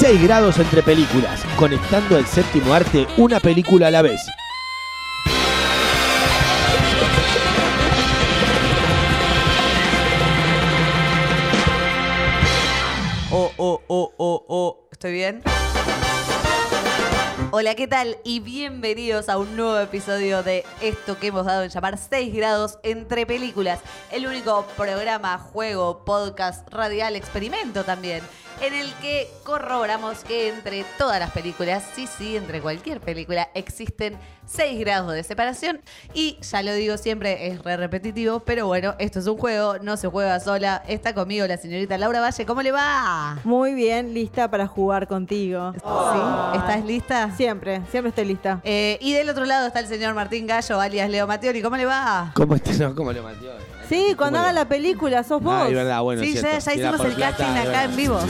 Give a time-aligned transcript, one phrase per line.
[0.00, 4.22] 6 grados entre películas, conectando el séptimo arte una película a la vez.
[13.30, 14.88] Oh, oh, oh, oh, oh.
[14.90, 15.42] ¿Estoy bien?
[17.52, 18.16] Hola, ¿qué tal?
[18.24, 22.78] Y bienvenidos a un nuevo episodio de esto que hemos dado en llamar 6 grados
[22.84, 23.80] entre películas.
[24.12, 28.22] El único programa, juego, podcast, radial, experimento también,
[28.60, 34.16] en el que corroboramos que entre todas las películas, sí, sí, entre cualquier película, existen
[34.46, 35.80] 6 grados de separación.
[36.14, 39.96] Y ya lo digo siempre, es re repetitivo, pero bueno, esto es un juego, no
[39.96, 40.82] se juega sola.
[40.88, 43.38] Está conmigo la señorita Laura Valle, ¿cómo le va?
[43.44, 45.72] Muy bien, lista para jugar contigo.
[45.72, 46.58] ¿Sí?
[46.58, 47.30] ¿Estás lista?
[47.36, 48.60] Siempre, siempre estoy lista.
[48.64, 51.62] Eh, y del otro lado está el señor Martín Gallo, alias Leo Mattioli.
[51.62, 52.32] ¿Cómo le va?
[52.34, 52.72] ¿Cómo está?
[52.72, 53.50] No, ¿cómo le metió?
[53.90, 55.52] Sí, cuando haga la película, sos vos.
[55.52, 56.22] Ah, es verdad, bueno.
[56.22, 58.20] sí, es ya, hicimos el plata, casting acá en vivo.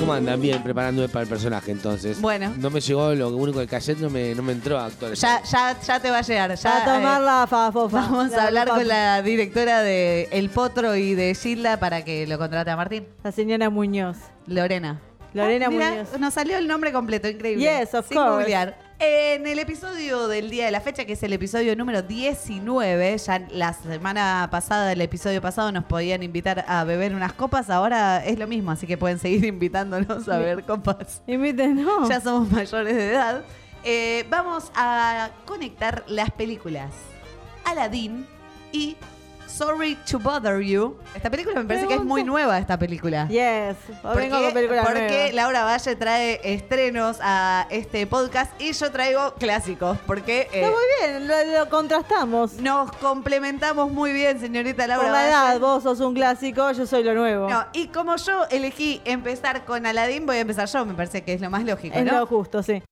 [0.00, 0.40] ¿Cómo andan?
[0.40, 2.18] Bien, preparándome para el personaje entonces.
[2.20, 2.52] Bueno.
[2.58, 5.12] No me llegó lo único del cassette, no me, no me entró a actuar.
[5.14, 6.54] Ya, ya, ya te va a llegar.
[6.54, 8.00] Ya, a tomar eh, la fa, fofa.
[8.00, 12.26] Vamos La a hablar con la directora de El Potro y de Gilda para que
[12.26, 13.06] lo contrate a Martín.
[13.22, 14.16] La señora Muñoz.
[14.46, 15.00] Lorena.
[15.32, 16.20] Lorena Ah, Muñoz.
[16.20, 17.64] Nos salió el nombre completo, increíble.
[17.64, 18.30] Yes, of Sin course.
[18.40, 18.83] googlear.
[19.06, 23.38] En el episodio del día de la fecha, que es el episodio número 19, ya
[23.50, 28.38] la semana pasada, el episodio pasado, nos podían invitar a beber unas copas, ahora es
[28.38, 31.20] lo mismo, así que pueden seguir invitándonos a beber copas.
[31.26, 32.08] Invítenos.
[32.08, 33.42] Ya somos mayores de edad.
[33.84, 36.94] Eh, vamos a conectar las películas
[37.66, 38.26] Aladdin
[38.72, 38.96] y
[39.56, 40.96] Sorry to Bother You.
[41.14, 43.28] Esta película me parece que es muy nueva, esta película.
[43.28, 43.76] Yes.
[44.02, 44.44] ¿Por Vengo qué?
[44.46, 45.32] con película Porque nueva.
[45.32, 49.96] Laura Valle trae estrenos a este podcast y yo traigo clásicos.
[50.08, 52.54] Porque eh, Está muy bien, lo, lo contrastamos.
[52.54, 55.30] nos complementamos muy bien, señorita Laura Por la Valle.
[55.30, 57.48] edad, vos sos un clásico, yo soy lo nuevo.
[57.48, 60.84] No, y como yo elegí empezar con Aladdin, voy a empezar yo.
[60.84, 62.18] Me parece que es lo más lógico, es ¿no?
[62.18, 62.82] lo justo, sí.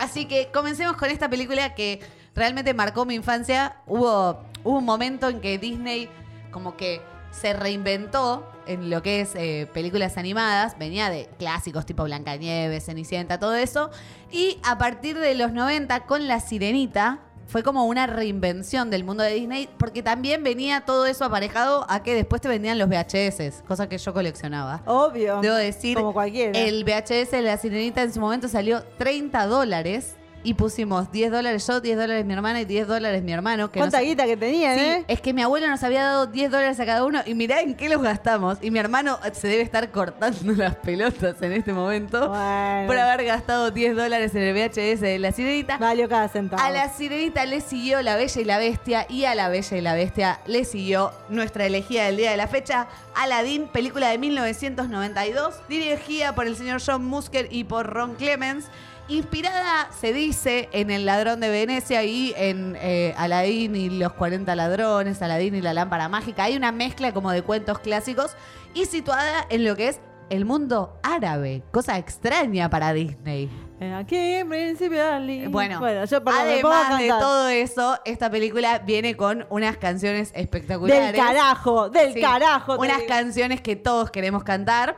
[0.00, 2.00] Así que comencemos con esta película que
[2.38, 3.76] realmente marcó mi infancia.
[3.86, 6.08] Hubo, hubo un momento en que Disney
[6.50, 10.78] como que se reinventó en lo que es eh, películas animadas.
[10.78, 13.90] Venía de clásicos tipo Blancanieves, Cenicienta, todo eso.
[14.30, 19.22] Y a partir de los 90 con La Sirenita fue como una reinvención del mundo
[19.22, 23.62] de Disney porque también venía todo eso aparejado a que después te vendían los VHS,
[23.66, 24.82] cosa que yo coleccionaba.
[24.84, 25.40] Obvio.
[25.40, 26.58] Debo decir, Como cualquiera.
[26.58, 30.16] el VHS de la sirenita en su momento salió 30 dólares
[30.48, 33.70] y pusimos 10 dólares yo, 10 dólares mi hermana y 10 dólares mi hermano.
[33.70, 35.04] Que ¿Cuánta guita que tenían, Sí, eh?
[35.06, 37.74] es que mi abuelo nos había dado 10 dólares a cada uno y mirá en
[37.74, 38.56] qué los gastamos.
[38.62, 42.86] Y mi hermano se debe estar cortando las pelotas en este momento Bueno.
[42.86, 45.76] por haber gastado 10 dólares en el VHS de la sirenita.
[45.76, 46.62] Valió cada centavo.
[46.62, 49.80] A la sirenita le siguió La Bella y la Bestia y a La Bella y
[49.82, 55.56] la Bestia le siguió nuestra elegida del día de la fecha, Aladdin, película de 1992,
[55.68, 58.64] dirigida por el señor John Musker y por Ron Clemens.
[59.08, 64.54] Inspirada, se dice, en El ladrón de Venecia y en eh, Aladdin y los 40
[64.54, 66.44] ladrones, Aladdin y la lámpara mágica.
[66.44, 68.36] Hay una mezcla como de cuentos clásicos
[68.74, 73.48] y situada en lo que es el mundo árabe, cosa extraña para Disney.
[73.80, 75.46] Eh, Aquí en Príncipe Ali.
[75.46, 81.12] Bueno, bueno yo además de todo eso, esta película viene con unas canciones espectaculares.
[81.12, 82.76] Del carajo, del Sí, carajo.
[82.76, 83.08] Unas digo.
[83.08, 84.96] canciones que todos queremos cantar.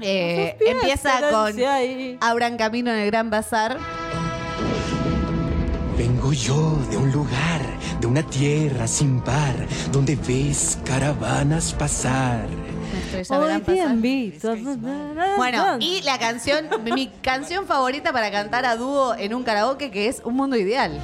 [0.00, 2.18] Eh, pies empieza con ahí.
[2.20, 3.78] Abran Camino en el Gran Bazar.
[5.96, 7.60] Vengo yo de un lugar,
[8.00, 9.54] de una tierra sin par,
[9.92, 12.48] donde ves caravanas pasar.
[13.28, 14.56] Hoy invito.
[15.36, 20.08] Bueno, y la canción, mi canción favorita para cantar a dúo en un karaoke, que
[20.08, 21.00] es Un Mundo Ideal.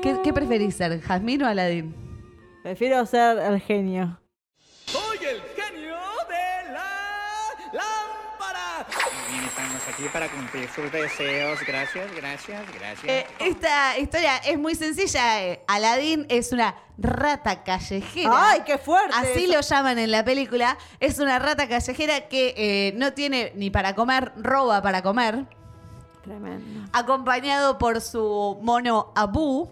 [0.00, 1.94] ¿Qué, ¿Qué preferís ser, Jazmín o Aladín?
[2.62, 4.18] Prefiero ser el genio.
[4.86, 5.96] Soy el genio
[6.28, 8.86] de la lámpara.
[9.30, 11.60] Bien, estamos aquí para cumplir sus deseos.
[11.66, 13.04] Gracias, gracias, gracias.
[13.04, 15.42] Eh, esta historia es muy sencilla.
[15.44, 15.62] eh.
[15.68, 18.30] Aladín es una rata callejera.
[18.34, 19.14] ¡Ay, qué fuerte!
[19.16, 19.54] Así eso.
[19.54, 20.78] lo llaman en la película.
[21.00, 25.46] Es una rata callejera que eh, no tiene ni para comer, roba para comer.
[26.22, 26.88] Tremendo.
[26.92, 29.68] acompañado por su mono Abu,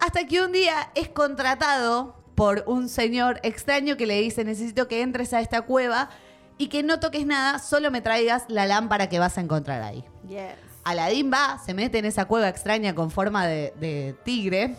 [0.00, 5.02] hasta que un día es contratado por un señor extraño que le dice, necesito que
[5.02, 6.10] entres a esta cueva
[6.56, 10.04] y que no toques nada, solo me traigas la lámpara que vas a encontrar ahí.
[10.28, 10.54] Yes.
[10.84, 14.76] Aladín va, se mete en esa cueva extraña con forma de, de tigre,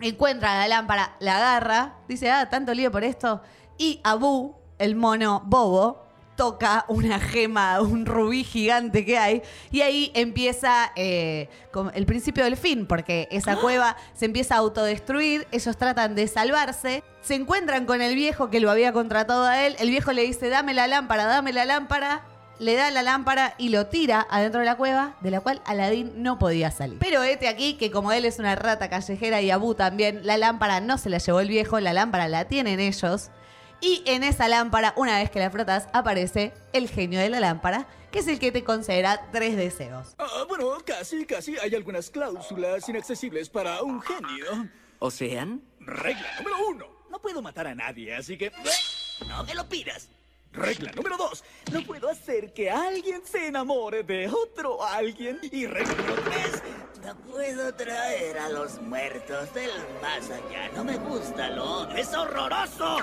[0.00, 3.40] encuentra la lámpara, la agarra, dice, ah, tanto lío por esto,
[3.78, 6.05] y Abu, el mono bobo,
[6.36, 11.48] toca una gema, un rubí gigante que hay, y ahí empieza eh,
[11.94, 17.02] el principio del fin, porque esa cueva se empieza a autodestruir, ellos tratan de salvarse,
[17.22, 20.48] se encuentran con el viejo que lo había contratado a él, el viejo le dice,
[20.48, 22.22] dame la lámpara, dame la lámpara,
[22.58, 26.12] le da la lámpara y lo tira adentro de la cueva, de la cual Aladín
[26.22, 26.98] no podía salir.
[26.98, 30.80] Pero este aquí, que como él es una rata callejera y Abu también, la lámpara
[30.80, 33.30] no se la llevó el viejo, la lámpara la tienen ellos.
[33.80, 37.86] Y en esa lámpara, una vez que la frotas, aparece el genio de la lámpara,
[38.10, 40.14] que es el que te concederá tres deseos.
[40.18, 44.68] Ah, bueno, casi, casi hay algunas cláusulas inaccesibles para un genio.
[44.98, 45.62] ¿O sean?
[45.80, 46.86] Regla número uno.
[47.10, 48.50] No puedo matar a nadie, así que...
[49.28, 50.10] No me lo pidas.
[50.56, 51.44] Regla número dos.
[51.72, 55.38] No puedo hacer que alguien se enamore de otro alguien.
[55.42, 56.62] Y regla número tres.
[57.04, 59.70] No puedo traer a los muertos del
[60.02, 60.70] más allá.
[60.74, 61.88] No me gusta lo.
[61.90, 62.98] ¡Es horroroso!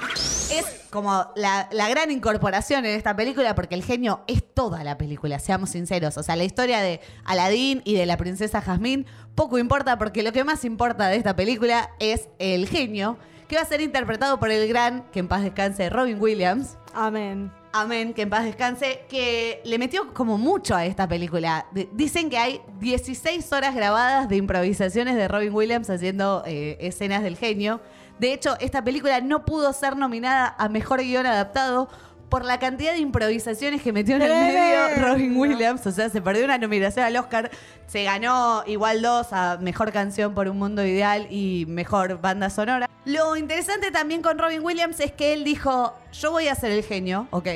[0.52, 4.98] Es como la, la gran incorporación en esta película, porque el genio es toda la
[4.98, 6.18] película, seamos sinceros.
[6.18, 9.06] O sea, la historia de Aladín y de la princesa Jazmín
[9.36, 13.18] poco importa, porque lo que más importa de esta película es el genio,
[13.54, 16.78] que va a ser interpretado por el gran, que en paz descanse, Robin Williams.
[16.94, 17.52] Amén.
[17.72, 21.66] Amén, que en paz descanse, que le metió como mucho a esta película.
[21.72, 27.22] D- Dicen que hay 16 horas grabadas de improvisaciones de Robin Williams haciendo eh, escenas
[27.24, 27.80] del genio.
[28.20, 31.90] De hecho, esta película no pudo ser nominada a Mejor Guión Adaptado
[32.34, 35.08] por la cantidad de improvisaciones que metió en el medio.
[35.08, 35.86] Robin Williams.
[35.86, 37.52] O sea, se perdió una nominación al Oscar.
[37.86, 42.90] Se ganó igual dos a Mejor Canción por un Mundo Ideal y Mejor Banda Sonora.
[43.06, 46.84] Lo interesante también con Robin Williams es que él dijo, yo voy a ser el
[46.84, 47.50] genio, ok.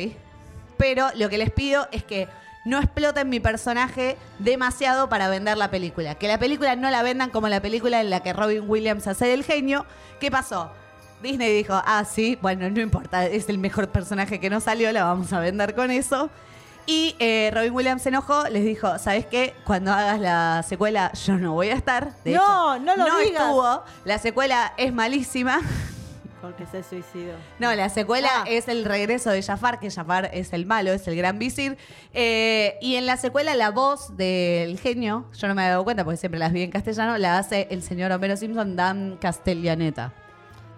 [0.78, 2.28] Pero lo que les pido es que
[2.64, 6.14] no exploten mi personaje demasiado para vender la película.
[6.14, 9.26] Que la película no la vendan como la película en la que Robin Williams hace
[9.26, 9.88] del genio.
[10.20, 10.72] ¿Qué pasó?
[11.22, 15.04] Disney dijo, ah, sí, bueno, no importa, es el mejor personaje que no salió, la
[15.04, 16.30] vamos a vender con eso.
[16.86, 19.54] Y eh, Robin Williams se enojó, les dijo, ¿sabes qué?
[19.66, 22.14] Cuando hagas la secuela yo no voy a estar.
[22.24, 23.42] De No, hecho, no lo no digas.
[23.44, 23.84] estuvo.
[24.06, 25.60] La secuela es malísima.
[26.40, 27.34] Porque se suicidó.
[27.60, 28.44] No, la secuela Ah.
[28.48, 31.78] es el regreso de Jafar, que Jafar es el malo, es el gran visir.
[32.14, 36.06] Eh, y en la secuela la voz del genio, yo no me había dado cuenta
[36.06, 40.14] porque siempre las vi en castellano, la hace el señor Homero Simpson, Dan Castellaneta.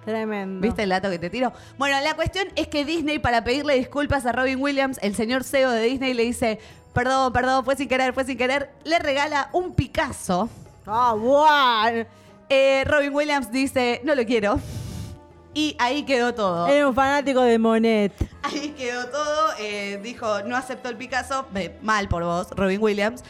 [0.10, 0.62] Tremendo.
[0.62, 1.54] ¿Viste el dato que te tiro?
[1.78, 5.72] Bueno, la cuestión es que Disney, para pedirle disculpas a Robin Williams, el señor CEO
[5.72, 6.60] de Disney le dice,
[6.94, 10.50] perdón, perdón, fue sin querer, fue sin querer, le regala un Picasso.
[10.86, 12.06] Ah, guau.
[12.50, 14.60] Eh, Robin Williams dice, no lo quiero.
[15.54, 16.68] Y ahí quedó todo.
[16.68, 18.14] Era un fanático de Monet.
[18.44, 19.50] Ahí quedó todo.
[19.60, 21.46] eh, dijo, no aceptó el Picasso.
[21.52, 23.24] Ve, mal por vos, Robin Williams.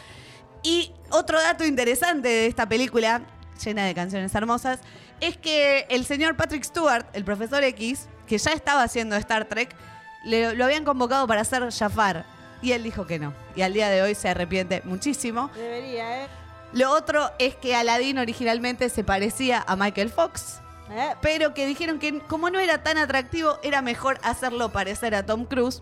[0.63, 3.21] Y otro dato interesante de esta película,
[3.63, 4.79] llena de canciones hermosas,
[5.19, 9.75] es que el señor Patrick Stewart, el profesor X, que ya estaba haciendo Star Trek,
[10.23, 12.25] le- lo habían convocado para hacer Jafar.
[12.61, 13.33] Y él dijo que no.
[13.55, 15.49] Y al día de hoy se arrepiente muchísimo.
[15.55, 16.27] Debería, ¿eh?
[16.73, 20.59] Lo otro es que Aladdin originalmente se parecía a Michael Fox
[20.91, 21.15] ¿Eh?
[21.21, 25.45] pero que dijeron que como no era tan atractivo, era mejor hacerlo parecer a Tom
[25.45, 25.81] Cruise.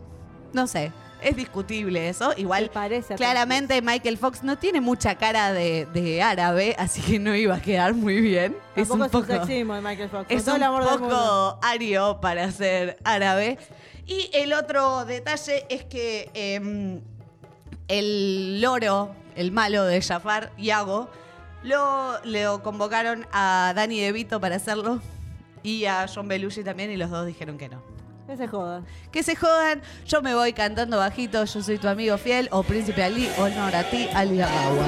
[0.54, 0.92] No sé,
[1.22, 2.34] es discutible eso.
[2.38, 7.36] Igual, parece claramente Michael Fox no tiene mucha cara de, de árabe, así que no
[7.36, 8.56] iba a quedar muy bien.
[8.76, 10.26] Es Tampoco un es un poco, de Michael Fox.
[10.30, 13.58] es un poco ario para ser árabe.
[14.06, 17.02] Y el otro detalle es que em,
[17.88, 21.10] el loro, el malo de Jafar, Iago,
[21.64, 25.02] lo, lo convocaron a Danny DeVito para hacerlo
[25.64, 27.97] y a John Belushi también y los dos dijeron que no.
[28.28, 28.84] Que se joda.
[29.10, 33.02] Que se jodan, yo me voy cantando bajito, yo soy tu amigo fiel, o Príncipe
[33.02, 34.88] Ali, honor a ti, Ali Agua.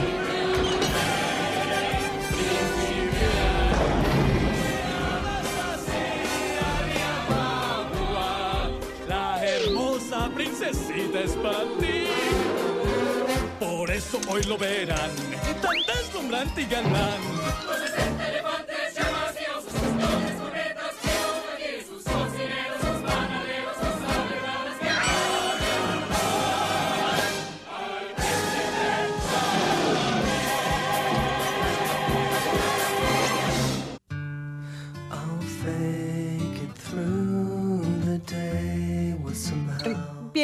[9.07, 12.07] La hermosa princesita es para ti.
[13.57, 15.11] Por eso hoy lo verán,
[15.61, 17.21] tan deslumbrante y galán.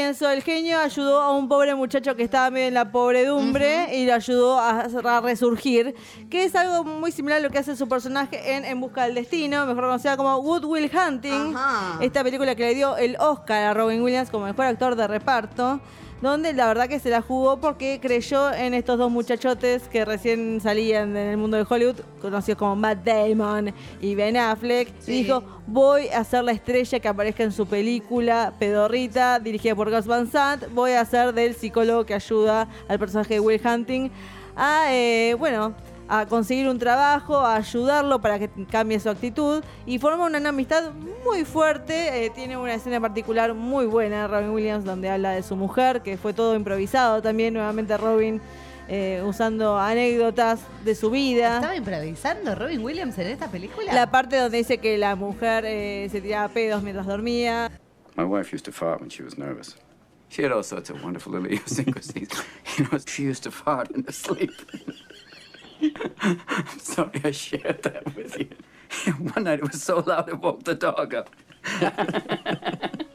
[0.09, 4.13] El genio ayudó a un pobre muchacho que estaba medio en la pobredumbre y lo
[4.13, 5.95] ayudó a, a resurgir,
[6.29, 9.15] que es algo muy similar a lo que hace su personaje en En Busca del
[9.15, 11.97] Destino, mejor conocida como Good Will Hunting, Ajá.
[12.01, 15.79] esta película que le dio el Oscar a Robin Williams como mejor actor de reparto.
[16.21, 20.59] Donde la verdad que se la jugó porque creyó en estos dos muchachotes que recién
[20.61, 24.89] salían en el mundo de Hollywood, conocidos como Matt Damon y Ben Affleck.
[24.99, 25.11] Sí.
[25.11, 29.91] Y dijo, voy a ser la estrella que aparezca en su película Pedorrita, dirigida por
[29.91, 30.63] Gus Van Sant.
[30.73, 34.09] Voy a ser del psicólogo que ayuda al personaje de Will Hunting
[34.55, 35.75] a, eh, bueno,
[36.07, 40.91] a conseguir un trabajo, a ayudarlo para que cambie su actitud y forma una amistad
[41.23, 42.25] muy fuerte.
[42.25, 46.17] eh, tiene una escena particular muy buena, Robin Williams, donde habla de su mujer, que
[46.17, 48.41] fue todo improvisado también, nuevamente Robin
[48.87, 51.55] eh, usando anécdotas de su vida.
[51.55, 53.91] ¿Estaba improvisando Robin Williams en esta película?
[53.93, 57.71] La parte donde dice que la mujer eh, se tiraba pedos mientras dormía.
[58.15, 59.75] My wife used to fart when she was nervous.
[60.29, 62.29] She had all sorts of wonderful little idiosyncrasies.
[62.77, 64.51] You know, she used to fart in her sleep.
[66.79, 68.49] Sorry I shared that with you.
[69.33, 71.29] One night it was so loud it woke the dog up.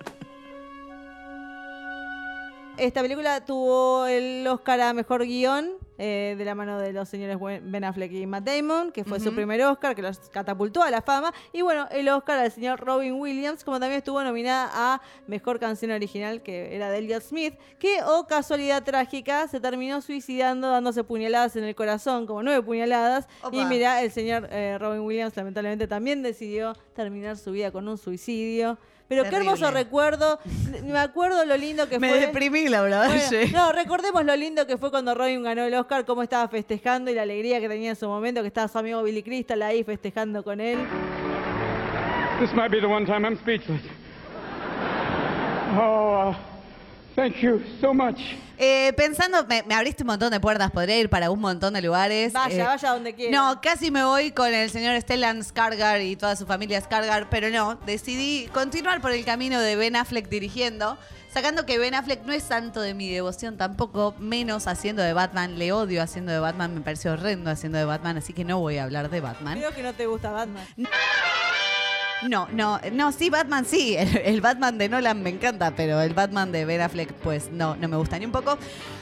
[2.76, 7.36] Esta película tuvo el Oscar a Mejor Guión eh, de la mano de los señores
[7.62, 11.02] Ben Affleck y Matt Damon, que fue su primer Oscar, que los catapultó a la
[11.02, 11.30] fama.
[11.52, 15.90] Y bueno, el Oscar al señor Robin Williams, como también estuvo nominada a Mejor Canción
[15.90, 21.56] Original, que era de Elliot Smith, que, oh casualidad trágica, se terminó suicidando dándose puñaladas
[21.56, 23.28] en el corazón, como nueve puñaladas.
[23.42, 23.54] Opa.
[23.54, 27.98] Y mira, el señor eh, Robin Williams lamentablemente también decidió terminar su vida con un
[27.98, 28.78] suicidio.
[29.10, 30.38] Pero qué hermoso recuerdo.
[30.84, 32.20] Me acuerdo lo lindo que Me fue.
[32.20, 33.08] deprimí, la verdad.
[33.08, 33.50] Bueno, sí.
[33.52, 37.14] no, recordemos lo lindo que fue cuando Robin ganó el Oscar, cómo estaba festejando y
[37.14, 40.44] la alegría que tenía en su momento, que estaba su amigo Billy Crystal ahí festejando
[40.44, 40.78] con él.
[42.38, 43.82] This might be the one time I'm speechless.
[45.76, 46.34] Oh, uh,
[47.16, 48.18] thank you so much.
[48.62, 51.80] Eh, pensando, me, me abriste un montón de puertas, podría ir para un montón de
[51.80, 52.32] lugares.
[52.34, 53.36] Vaya, Eh, vaya donde quiera.
[53.36, 57.48] No, casi me voy con el señor Stellan Skarsgård y toda su familia Skarsgård, pero
[57.50, 60.98] no, decidí continuar por el camino de Ben Affleck dirigiendo,
[61.32, 65.58] sacando que Ben Affleck no es santo de mi devoción tampoco, menos haciendo de Batman,
[65.58, 68.76] le odio haciendo de Batman, me pareció horrendo haciendo de Batman, así que no voy
[68.76, 69.56] a hablar de Batman.
[69.58, 70.66] Creo que no te gusta Batman.
[70.76, 70.90] No,
[72.28, 72.48] no,
[72.92, 73.96] no, sí, Batman sí.
[73.98, 77.76] El, el Batman de Nolan me encanta, pero el Batman de Ben Affleck, pues no,
[77.76, 78.58] no me gusta ni un poco.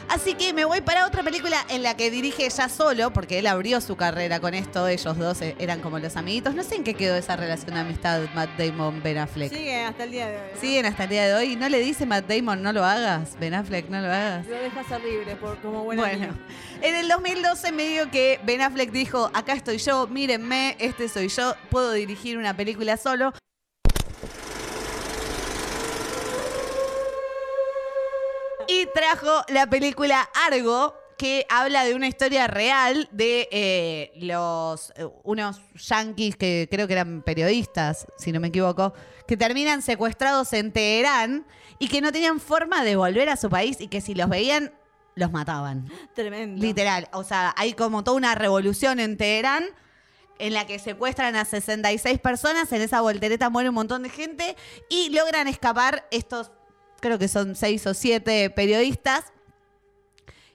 [0.09, 3.47] Así que me voy para otra película en la que dirige ya solo, porque él
[3.47, 4.89] abrió su carrera con esto.
[4.89, 6.55] Ellos dos eh, eran como los amiguitos.
[6.55, 9.53] No sé en qué quedó esa relación de amistad Matt Damon-Ben Affleck.
[9.53, 10.49] Sigue hasta el día de hoy.
[10.55, 10.61] ¿no?
[10.61, 11.57] Siguen hasta el día de hoy.
[11.57, 13.37] ¿No le dice Matt Damon no lo hagas?
[13.39, 14.47] Ben Affleck, no lo hagas.
[14.47, 16.29] Lo deja ser libre por, como buen Bueno,
[16.81, 21.55] en el 2012 medio que Ben Affleck dijo, acá estoy yo, mírenme, este soy yo,
[21.69, 23.08] puedo dirigir una película solo.
[28.69, 35.09] Y trajo la película Argo, que habla de una historia real de eh, los eh,
[35.25, 38.93] unos yanquis que creo que eran periodistas, si no me equivoco,
[39.27, 41.47] que terminan secuestrados en Teherán
[41.79, 44.73] y que no tenían forma de volver a su país y que si los veían
[45.17, 45.91] los mataban.
[46.15, 46.62] Tremendo.
[46.62, 47.09] Literal.
[47.12, 49.65] O sea, hay como toda una revolución en Teherán
[50.38, 52.71] en la que secuestran a 66 personas.
[52.73, 54.57] En esa voltereta muere un montón de gente
[54.88, 56.50] y logran escapar estos,
[57.00, 59.25] creo que son seis o siete periodistas.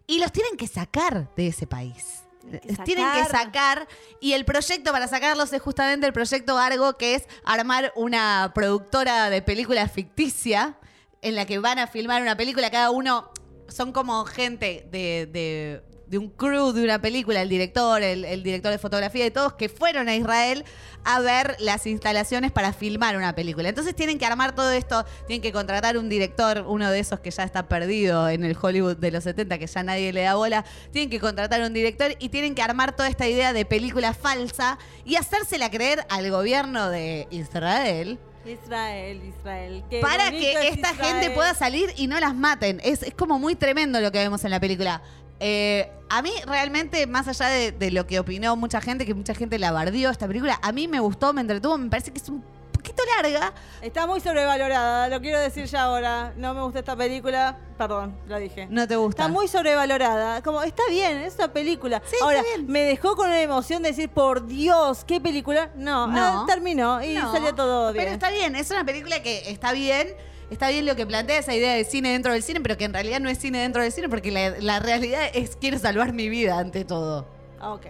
[0.07, 2.23] Y los tienen que sacar de ese país.
[2.49, 3.87] que Los tienen que sacar.
[4.19, 9.29] Y el proyecto para sacarlos es justamente el proyecto Argo, que es armar una productora
[9.29, 10.77] de películas ficticia
[11.21, 12.69] en la que van a filmar una película.
[12.69, 13.31] Cada uno
[13.69, 18.43] son como gente de, de- de un crew de una película, el director, el, el
[18.43, 20.63] director de fotografía y todos, que fueron a Israel
[21.05, 23.69] a ver las instalaciones para filmar una película.
[23.69, 27.31] Entonces tienen que armar todo esto, tienen que contratar un director, uno de esos que
[27.31, 30.65] ya está perdido en el Hollywood de los 70, que ya nadie le da bola,
[30.91, 34.77] tienen que contratar un director y tienen que armar toda esta idea de película falsa
[35.05, 39.83] y hacérsela creer al gobierno de Israel Israel, Israel.
[39.89, 41.13] Qué para que es esta Israel.
[41.13, 42.81] gente pueda salir y no las maten.
[42.83, 45.01] Es, es como muy tremendo lo que vemos en la película.
[45.45, 49.33] Eh, a mí realmente, más allá de, de lo que opinó mucha gente, que mucha
[49.35, 52.29] gente la bardió esta película, a mí me gustó, me entretuvo, me parece que es
[52.29, 53.53] un poquito larga.
[53.81, 56.33] Está muy sobrevalorada, lo quiero decir ya ahora.
[56.37, 57.57] No me gusta esta película.
[57.77, 58.67] Perdón, lo dije.
[58.69, 59.23] No te gusta.
[59.23, 60.41] Está muy sobrevalorada.
[60.43, 62.01] Como, está bien, es una película.
[62.05, 62.67] Sí, está Ahora, bien.
[62.67, 65.71] me dejó con una emoción de decir, por Dios, qué película.
[65.75, 66.43] No, No.
[66.43, 68.05] ah, terminó y No, salió todo bien.
[68.05, 70.07] Pero está bien, es una película que está bien.
[70.49, 72.93] Está bien lo que plantea esa idea de cine dentro del cine, pero que en
[72.93, 76.29] realidad no es cine dentro del cine, porque la, la realidad es quiero salvar mi
[76.29, 77.27] vida ante todo.
[77.61, 77.87] Ok.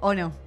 [0.00, 0.43] ¿O no?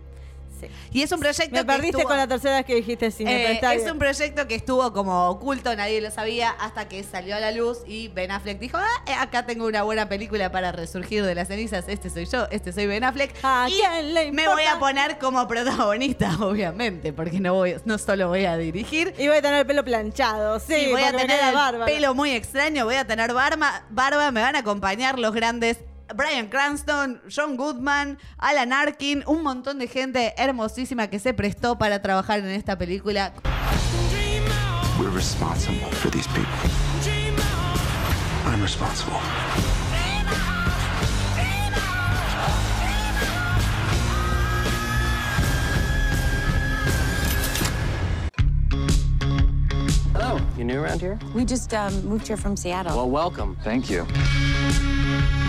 [0.60, 0.68] Sí.
[0.92, 3.36] Y es un proyecto Me que perdiste estuvo- con la tercera vez que dijiste cine,
[3.36, 3.94] Eh, pero está es bien.
[3.94, 7.80] un proyecto que estuvo como oculto, nadie lo sabía, hasta que salió a la luz
[7.88, 11.48] y Ben Affleck dijo, ah, eh, acá tengo una buena película para resurgir de las
[11.48, 13.34] cenizas, este soy yo, este soy Ben Affleck.
[13.44, 17.98] ¿A y quién le me voy a poner como protagonista, obviamente, porque no, voy, no
[17.98, 19.14] solo voy a dirigir.
[19.18, 22.86] Y voy a tener el pelo planchado, sí, voy a tener el pelo muy extraño,
[22.86, 25.78] voy a tener barba, barba, me van a acompañar los grandes
[26.16, 32.02] Brian Cranston, John Goodman, Alan Arkin, un montón de gente hermosísima que se prestó para
[32.02, 33.34] trabajar en esta película.
[35.00, 36.48] We're responsible for these people.
[38.46, 39.20] I'm responsible.
[50.14, 51.20] Hello, you new around here?
[51.36, 52.96] We just um, moved here from Seattle.
[52.96, 53.58] Well, welcome.
[53.64, 54.08] Thank you.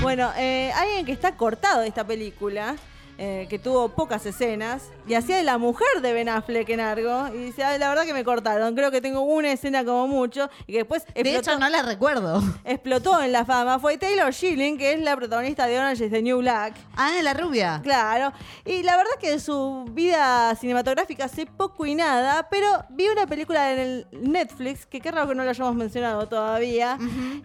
[0.01, 2.77] Bueno, eh, alguien que está cortado de esta película,
[3.19, 7.29] eh, que tuvo pocas escenas, y hacía de la mujer de Ben Affleck en algo,
[7.35, 10.49] y dice, "Ay, la verdad que me cortaron, creo que tengo una escena como mucho,
[10.67, 12.41] y que después De hecho, no la recuerdo.
[12.65, 16.23] explotó en la fama, fue Taylor Schilling, que es la protagonista de Orange is the
[16.23, 16.75] New Black.
[16.97, 17.81] Ah, la rubia.
[17.83, 18.33] Claro,
[18.65, 23.27] y la verdad que de su vida cinematográfica sé poco y nada, pero vi una
[23.27, 26.97] película en el Netflix, que qué raro que no la hayamos mencionado todavía,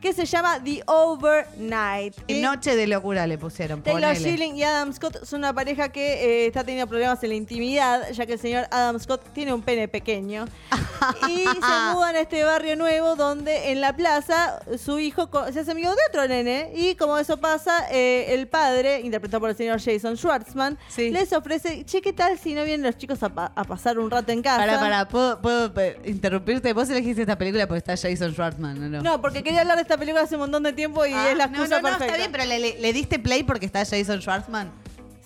[0.02, 2.14] que se llama The Overnight.
[2.28, 3.82] Y- Noche de locura le pusieron.
[3.82, 4.20] Taylor ponele.
[4.20, 8.12] Schilling y Adam Scott son una pareja que eh, está teniendo problemas en la intimidad,
[8.12, 10.46] ya que el señor Adam Scott tiene un pene pequeño.
[11.30, 15.72] y se mudan a este barrio nuevo donde en la plaza su hijo se hace
[15.72, 16.72] amigo de otro nene.
[16.76, 21.84] Y como eso pasa, eh, el padre, interpretado por el señor Jason Schwartzman, les ofrece,
[21.86, 24.42] che, ¿qué tal si no vienen los chicos a, pa- a pasar un rato en
[24.42, 24.58] casa?
[24.58, 25.72] Para, para, ¿puedo, puedo,
[26.06, 26.74] interrumpirte?
[26.74, 29.02] Vos elegiste esta película porque está Jason Schwartzman, ¿o no?
[29.02, 31.38] No, porque quería hablar de esta película hace un montón de tiempo y Ah, es
[31.38, 32.06] la no, excusa no, no, perfecta.
[32.06, 34.72] está bien, pero le, le- le diste play porque está Jason Schwartzman.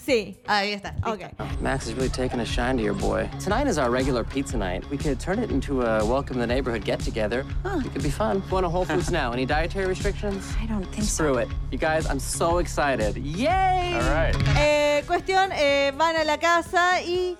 [0.08, 0.38] Sí.
[0.48, 0.96] Ahí está.
[1.06, 1.34] Ok.
[1.60, 3.30] Max is really taking a shine to your boy.
[3.42, 4.90] Tonight is our regular pizza night.
[4.90, 7.44] We could turn it into a welcome the neighborhood get together.
[7.66, 8.42] It could be fun.
[8.50, 9.34] Going to Whole Foods now.
[9.34, 10.56] Any dietary restrictions?
[10.62, 11.26] I don't think so.
[11.26, 11.50] Screw it.
[11.72, 13.18] You guys, I'm so excited.
[13.18, 13.96] Yay!
[13.96, 14.34] All right.
[14.56, 17.36] Eh, cuestión, eh, van a la casa y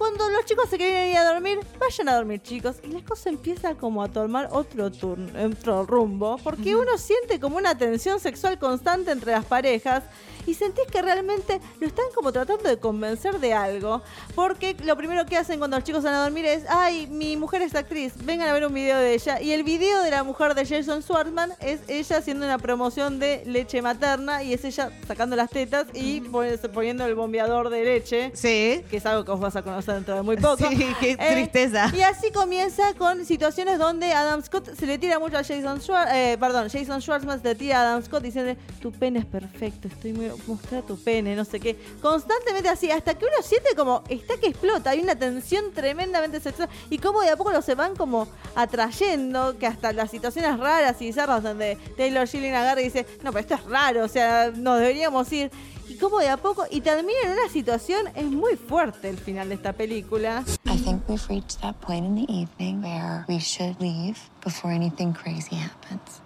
[0.00, 2.76] cuando los chicos se quieren ir a dormir, vayan a dormir chicos.
[2.82, 7.58] Y la cosa empieza como a tomar otro turno, otro rumbo, porque uno siente como
[7.58, 10.04] una tensión sexual constante entre las parejas
[10.46, 14.00] y sentís que realmente lo están como tratando de convencer de algo.
[14.34, 17.60] Porque lo primero que hacen cuando los chicos van a dormir es, ay, mi mujer
[17.60, 19.38] es actriz, vengan a ver un video de ella.
[19.42, 23.42] Y el video de la mujer de Jason Schwartzman es ella haciendo una promoción de
[23.44, 28.30] leche materna y es ella sacando las tetas y pon- poniendo el bombeador de leche.
[28.32, 28.82] Sí.
[28.90, 30.56] Que es algo que vos vas a conocer dentro de muy poco.
[30.70, 31.90] Sí, qué Eh, tristeza.
[31.96, 36.38] Y así comienza con situaciones donde Adam Scott se le tira mucho a Jason Schwartzman,
[36.38, 40.12] perdón, Jason Schwartzman se le tira a Adam Scott diciendo, tu pene es perfecto, estoy
[40.12, 41.76] muy, mostrar tu pene, no sé qué.
[42.00, 46.68] Constantemente así, hasta que uno siente como, está que explota, hay una tensión tremendamente sexual
[46.88, 51.00] y como de a poco lo se van como atrayendo, que hasta las situaciones raras
[51.00, 54.50] y bizarras donde Taylor Schilling agarra y dice, no, pero esto es raro, o sea,
[54.54, 55.50] nos deberíamos ir.
[55.90, 59.48] Y como de a poco, y termina en una situación, es muy fuerte el final
[59.48, 60.44] de esta película.
[60.64, 65.12] I think we've reached that point in the evening where we should leave before anything
[65.12, 66.22] crazy happens.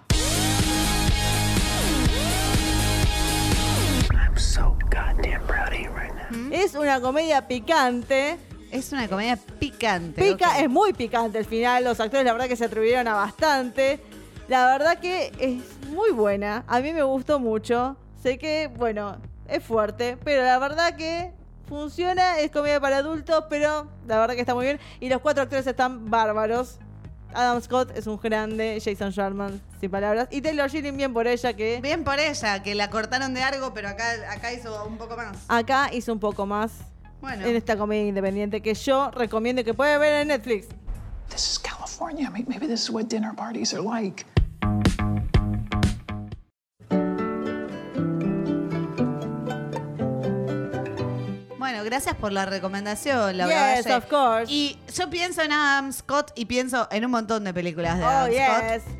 [4.11, 6.51] I'm so goddamn proud of you right now.
[6.51, 8.37] Es una comedia picante.
[8.69, 10.21] Es una comedia picante.
[10.21, 11.83] Pica, es muy picante el final.
[11.83, 13.99] Los actores, la verdad, que se atribuyeron a bastante.
[14.47, 16.65] La verdad que es muy buena.
[16.67, 17.97] A mí me gustó mucho.
[18.21, 21.31] Sé que, bueno, es fuerte, pero la verdad que
[21.67, 22.39] funciona.
[22.39, 24.79] Es comedia para adultos, pero la verdad que está muy bien.
[24.99, 26.79] Y los cuatro actores están bárbaros.
[27.33, 30.27] Adam Scott es un grande, Jason Sharman, sin palabras.
[30.31, 33.73] Y Taylor Schilling, bien por ella, que Bien por ella, que la cortaron de algo,
[33.73, 35.35] pero acá, acá hizo un poco más.
[35.49, 36.71] acá hizo un poco más
[37.19, 37.45] Bueno.
[37.45, 40.67] en esta comedia independiente que yo recomiendo que puede ver en Netflix.
[41.29, 42.29] This is California.
[42.29, 44.25] May- Maybe this is what dinner parties are like.
[51.85, 54.51] Gracias por la recomendación, la Yes, of course.
[54.51, 58.07] Y yo pienso en Adam Scott y pienso en un montón de películas de Oh,
[58.07, 58.83] Adam yes.
[58.83, 58.95] Scott.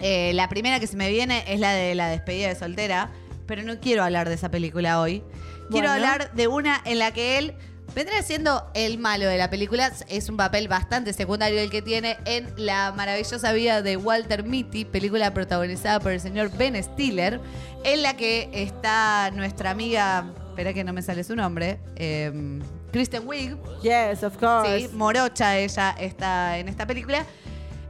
[0.00, 3.10] Eh, la primera que se me viene es la de la despedida de soltera,
[3.46, 5.22] pero no quiero hablar de esa película hoy.
[5.70, 5.90] Quiero Bueno.
[5.92, 7.54] hablar de una en la que él
[7.94, 9.92] vendría siendo el malo de la película.
[10.08, 14.84] Es un papel bastante secundario el que tiene en La maravillosa vida de Walter Mitty,
[14.86, 17.38] película protagonizada por el señor Ben Stiller,
[17.84, 22.60] en la que está nuestra amiga, espera que no me sale su nombre, eh,
[22.92, 23.56] Kristen Wiig.
[23.82, 24.80] Yes, of course.
[24.80, 27.24] Sí, morocha ella está en esta película.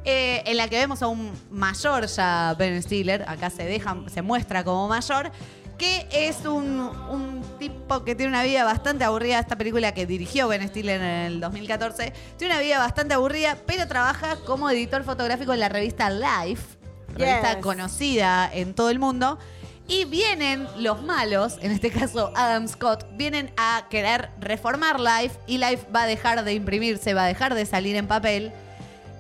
[0.04, 4.20] eh, en la que vemos a un mayor ya Ben Stiller, acá se deja, se
[4.22, 5.30] muestra como mayor,
[5.78, 9.38] que es un, un tipo que tiene una vida bastante aburrida.
[9.40, 13.86] Esta película que dirigió Ben Stiller en el 2014 tiene una vida bastante aburrida, pero
[13.88, 16.62] trabaja como editor fotográfico en la revista Life,
[17.14, 19.38] revista conocida en todo el mundo.
[19.92, 25.58] Y vienen los malos, en este caso Adam Scott, vienen a querer reformar Life y
[25.58, 28.52] Life va a dejar de imprimirse, va a dejar de salir en papel.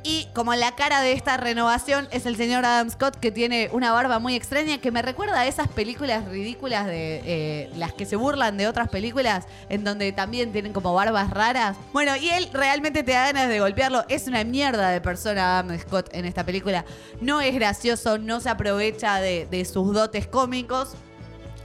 [0.04, 3.92] Y como la cara de esta renovación es el señor Adam Scott que tiene una
[3.92, 8.16] barba muy extraña que me recuerda a esas películas ridículas de eh, las que se
[8.16, 11.76] burlan de otras películas en donde también tienen como barbas raras.
[11.92, 14.04] Bueno, y él realmente te da ganas de golpearlo.
[14.08, 16.84] Es una mierda de persona Adam Scott en esta película.
[17.20, 20.96] No es gracioso, no se aprovecha de, de sus dotes cómicos.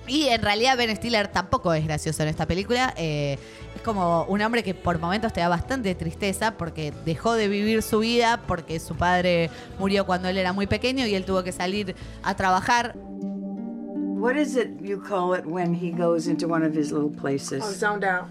[0.08, 2.94] Y en realidad Ben Stiller tampoco es gracioso en esta película.
[2.98, 3.38] Eh,
[3.76, 7.84] es como un hombre que por momentos te da bastante tristeza porque dejó de vivir
[7.84, 11.52] su vida porque su padre murió cuando él era muy pequeño y él tuvo que
[11.52, 12.96] salir a trabajar.
[12.96, 17.64] What is it you call it when he goes into one of his little places?
[17.64, 18.28] Oh, zoned out.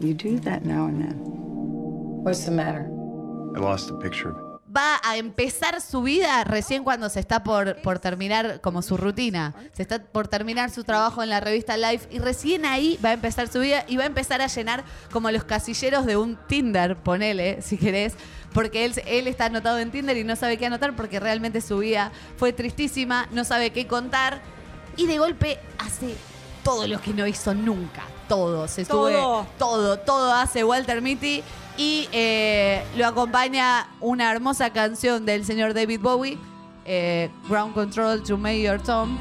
[0.00, 1.20] You do that now and then.
[2.24, 2.88] What's the matter?
[3.54, 4.49] I lost a picture of it.
[4.74, 9.52] Va a empezar su vida recién cuando se está por, por terminar como su rutina.
[9.72, 13.14] Se está por terminar su trabajo en la revista Life y recién ahí va a
[13.14, 16.96] empezar su vida y va a empezar a llenar como los casilleros de un Tinder,
[16.96, 18.14] ponele, si querés.
[18.52, 21.78] Porque él, él está anotado en Tinder y no sabe qué anotar porque realmente su
[21.78, 24.40] vida fue tristísima, no sabe qué contar
[24.96, 26.14] y de golpe hace
[26.62, 28.02] todo lo que no hizo nunca.
[28.30, 28.66] Todo,
[29.10, 29.46] Todo.
[29.58, 31.42] todo, todo hace Walter Mitty
[31.76, 36.38] y eh, lo acompaña una hermosa canción del señor David Bowie,
[36.84, 39.16] eh, Ground Control to Mayor Tom.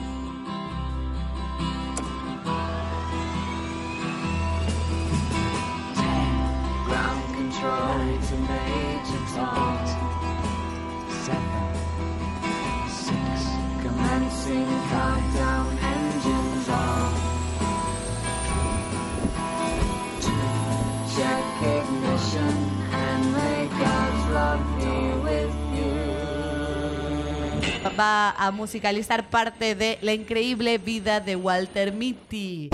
[28.00, 32.70] Va a musicalizar parte de la increíble vida de Walter Mitty.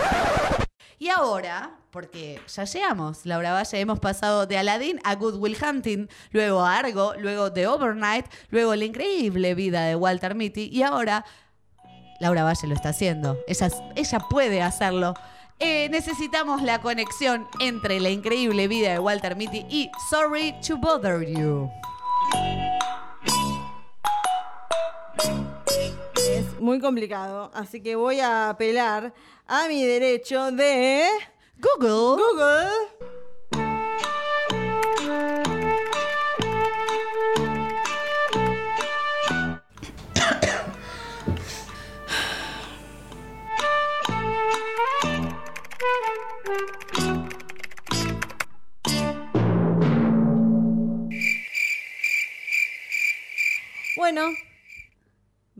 [1.00, 6.08] Y ahora, porque ya llegamos, Laura Valle, hemos pasado de Aladdin a Good Will Hunting,
[6.32, 11.26] luego a Argo, luego de Overnight, luego la increíble vida de Walter Mitty y ahora
[12.20, 13.38] Laura Valle lo está haciendo.
[13.48, 15.16] Ella, ella puede hacerlo.
[15.60, 21.26] Eh, necesitamos la conexión entre la increíble vida de Walter Mitty y Sorry to Bother
[21.26, 21.72] You.
[26.65, 29.13] Muy complicado, así que voy a apelar
[29.45, 31.08] a mi derecho de
[31.60, 32.17] Google.
[32.17, 32.71] Google.
[53.95, 54.21] Bueno,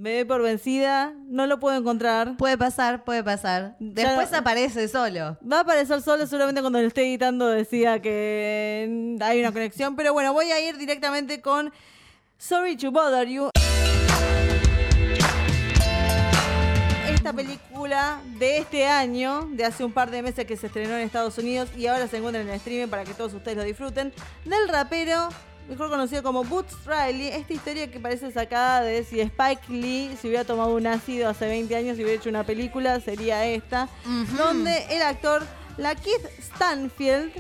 [0.06, 2.38] me doy por vencida, no lo puedo encontrar.
[2.38, 3.76] Puede pasar, puede pasar.
[3.80, 5.36] Después aparece solo.
[5.52, 9.96] Va a aparecer solo, seguramente cuando lo esté editando decía que hay una conexión.
[9.96, 11.74] Pero bueno, voy a ir directamente con
[12.38, 13.50] Sorry to Bother You.
[17.10, 21.02] Esta película de este año, de hace un par de meses que se estrenó en
[21.02, 24.14] Estados Unidos y ahora se encuentra en el streaming para que todos ustedes lo disfruten,
[24.46, 25.30] del rapero
[25.68, 30.28] mejor conocido como Boots Riley, esta historia que parece sacada de si Spike Lee se
[30.28, 33.90] hubiera tomado un ácido hace 20 años y hubiera hecho una película, sería esta,
[34.38, 35.44] donde el actor
[35.78, 37.32] Lakeith Stanfield,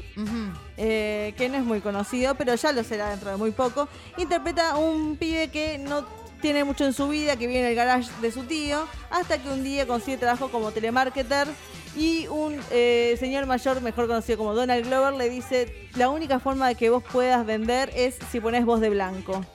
[0.77, 4.71] eh, que no es muy conocido, pero ya lo será dentro de muy poco, interpreta
[4.71, 6.05] a un pibe que no
[6.41, 9.49] tiene mucho en su vida, que vive en el garage de su tío, hasta que
[9.49, 11.47] un día consigue trabajo como telemarketer
[11.95, 16.67] y un eh, señor mayor, mejor conocido como Donald Glover, le dice, la única forma
[16.67, 19.45] de que vos puedas vender es si pones voz de blanco.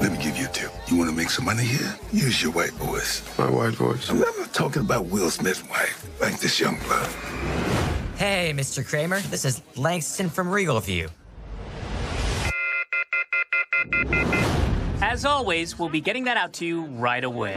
[0.00, 0.70] Let me give you a tip.
[0.88, 1.96] You want to make some money here?
[2.12, 3.22] Use your white voice.
[3.38, 4.10] My white voice?
[4.10, 7.08] I'm not talking about Will Smith's wife, like this young blood.
[8.16, 8.86] Hey, Mr.
[8.86, 9.20] Kramer.
[9.30, 11.08] This is Langston from Regal View.
[15.00, 17.56] As always, we'll be getting that out to you right away.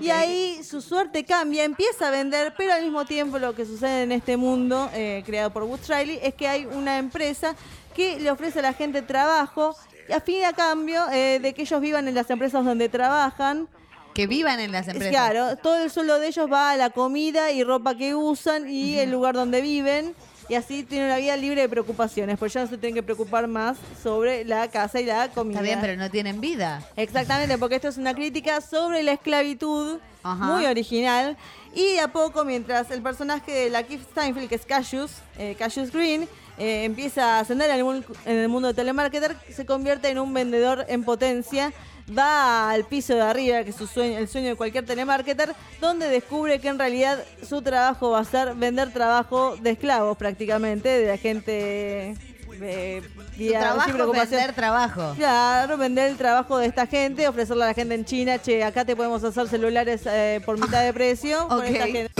[0.00, 4.02] Y ahí su suerte cambia, empieza a vender, pero al mismo tiempo lo que sucede
[4.02, 7.54] en este mundo eh, creado por Boots Riley es que hay una empresa
[7.94, 9.76] que le ofrece a la gente trabajo
[10.12, 13.68] a fin y a cambio eh, de que ellos vivan en las empresas donde trabajan.
[14.12, 15.10] Que vivan en las empresas.
[15.10, 18.98] Claro, todo el sueldo de ellos va a la comida y ropa que usan y
[18.98, 20.14] el lugar donde viven.
[20.48, 23.46] Y así tiene una vida libre de preocupaciones, pues ya no se tienen que preocupar
[23.46, 25.60] más sobre la casa y la comida.
[25.60, 26.82] Está bien, pero no tienen vida.
[26.96, 30.44] Exactamente, porque esto es una crítica sobre la esclavitud, Ajá.
[30.44, 31.36] muy original.
[31.74, 35.56] Y de a poco, mientras el personaje de la Keith Steinfeld, que es Cassius, eh,
[35.58, 40.08] Cassius Green, eh, empieza a ascender en el, en el mundo de telemarketer, se convierte
[40.08, 41.72] en un vendedor en potencia.
[42.16, 46.08] Va al piso de arriba, que es su sueño, el sueño de cualquier telemarketer, donde
[46.08, 51.06] descubre que en realidad su trabajo va a ser vender trabajo de esclavos prácticamente, de
[51.08, 52.14] la gente
[52.60, 53.90] de Su vía- trabajo
[54.30, 55.14] vender trabajo.
[55.16, 58.84] Claro, vender el trabajo de esta gente, ofrecerle a la gente en China, che, acá
[58.84, 61.48] te podemos hacer celulares eh, por mitad de precio.
[61.48, 62.10] con esta gente.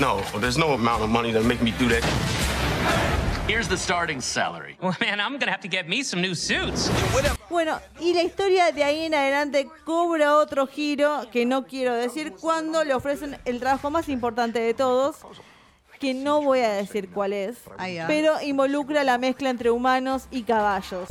[0.00, 2.02] No, there's no amount of money that make me do that.
[3.46, 4.78] Here's the starting salary.
[4.82, 6.90] Well, man, I'm gonna have to get me some new suits.
[7.50, 12.32] Bueno, y la historia de ahí en adelante cobra otro giro que no quiero decir
[12.40, 15.16] cuando le ofrecen el trabajo más importante de todos,
[16.00, 17.58] que no voy a decir cuál es,
[18.06, 21.06] pero involucra la mezcla entre humanos y caballos.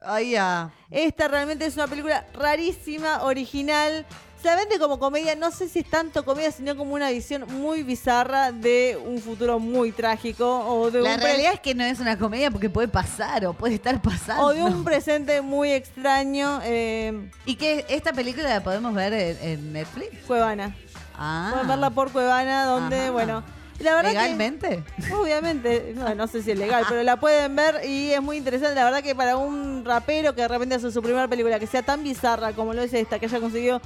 [0.00, 0.72] Ay, ya.
[0.90, 4.04] Esta realmente es una película rarísima, original.
[4.42, 7.84] Se vende como comedia, no sé si es tanto comedia, sino como una visión muy
[7.84, 12.00] bizarra de un futuro muy trágico o de La un realidad es que no es
[12.00, 14.42] una comedia porque puede pasar o puede estar pasando.
[14.44, 16.60] o de un presente muy extraño.
[16.64, 20.08] eh, ¿Y que esta película la podemos ver en, en Netflix?
[20.26, 20.74] Cuevana.
[21.16, 21.50] Ah.
[21.52, 23.10] Pueden verla por Cuevana, donde, Ajá.
[23.12, 23.44] bueno.
[23.78, 24.84] La verdad que- ¿Legalmente?
[25.20, 28.74] obviamente, no, no sé si es legal, pero la pueden ver y es muy interesante.
[28.74, 31.82] La verdad que para un rapero que de repente hace su primera película que sea
[31.82, 33.80] tan bizarra como lo es esta, que haya conseguido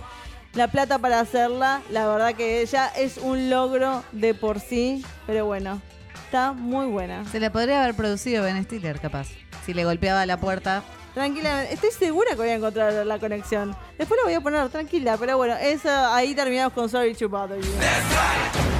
[0.57, 5.05] la plata para hacerla, la verdad que ya es un logro de por sí.
[5.27, 5.81] Pero bueno,
[6.25, 7.25] está muy buena.
[7.27, 9.29] Se la podría haber producido Ben Stiller, capaz.
[9.64, 10.83] Si le golpeaba la puerta.
[11.14, 13.77] Tranquilamente, estoy segura que voy a encontrar la conexión.
[13.99, 17.61] Después la voy a poner tranquila, pero bueno, eso ahí terminamos con Sorry to Bother
[17.61, 18.75] You.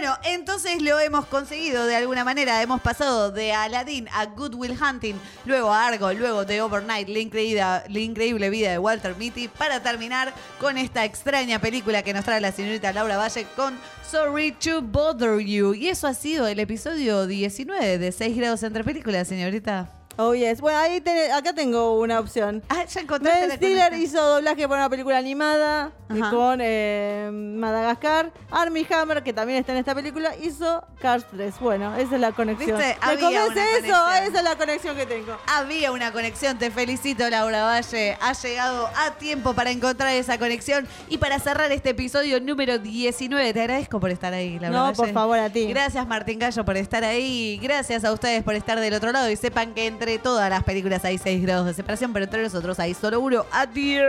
[0.00, 2.62] Bueno, entonces lo hemos conseguido de alguna manera.
[2.62, 7.18] Hemos pasado de Aladdin a Good Will Hunting, luego a Argo, luego de Overnight, la
[7.18, 12.24] increíble, la increíble vida de Walter Mitty, para terminar con esta extraña película que nos
[12.24, 13.76] trae la señorita Laura Valle con
[14.08, 15.74] Sorry to Bother You.
[15.74, 19.97] Y eso ha sido el episodio 19 de 6 grados entre películas, señorita.
[20.20, 20.60] Oh, yes.
[20.60, 21.00] Bueno, ahí
[21.32, 22.60] acá tengo una opción.
[22.68, 26.30] Ah, ya encontraste Ben Stiller hizo doblaje para una película animada eh, Ajá.
[26.30, 28.32] con eh, Madagascar.
[28.50, 31.54] Armie Hammer, que también está en esta película, hizo Cars 3.
[31.60, 32.76] Bueno, esa es la conexión.
[32.78, 32.96] ¿Viste?
[33.00, 33.54] ¿Me Había una eso?
[33.54, 34.00] conexión.
[34.24, 35.36] Esa es la conexión que tengo.
[35.46, 38.18] Había una conexión, te felicito Laura Valle.
[38.20, 43.52] Has llegado a tiempo para encontrar esa conexión y para cerrar este episodio número 19.
[43.52, 44.96] Te agradezco por estar ahí, Laura No, Valle.
[44.96, 45.68] por favor, a ti.
[45.68, 47.60] Gracias Martín Gallo por estar ahí.
[47.62, 51.04] Gracias a ustedes por estar del otro lado y sepan que entre todas las películas
[51.04, 53.44] hay 6 grados de separación, pero entre nosotros hay solo uno.
[53.52, 54.00] Adiós.